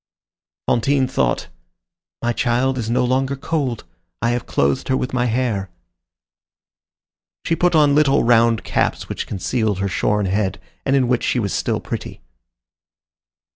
Fantine 0.67 1.07
thought: 1.07 1.47
"My 2.23 2.33
child 2.33 2.79
is 2.79 2.89
no 2.89 3.05
longer 3.05 3.35
cold. 3.35 3.83
I 4.19 4.31
have 4.31 4.47
clothed 4.47 4.87
her 4.87 4.97
with 4.97 5.13
my 5.13 5.25
hair." 5.25 5.69
She 7.45 7.55
put 7.55 7.75
on 7.75 7.93
little 7.93 8.23
round 8.23 8.63
caps 8.63 9.07
which 9.07 9.27
concealed 9.27 9.77
her 9.77 9.87
shorn 9.87 10.25
head, 10.25 10.59
and 10.87 10.95
in 10.95 11.07
which 11.07 11.21
she 11.23 11.37
was 11.37 11.53
still 11.53 11.79
pretty. 11.79 12.19